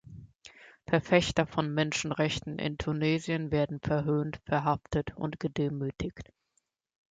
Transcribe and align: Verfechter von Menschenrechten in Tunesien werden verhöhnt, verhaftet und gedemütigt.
Verfechter 0.87 1.45
von 1.45 1.71
Menschenrechten 1.75 2.57
in 2.57 2.79
Tunesien 2.79 3.51
werden 3.51 3.79
verhöhnt, 3.81 4.39
verhaftet 4.47 5.15
und 5.15 5.39
gedemütigt. 5.39 6.31